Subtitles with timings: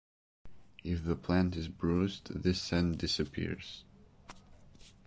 [0.83, 3.83] If the plant is bruised this scent disappears.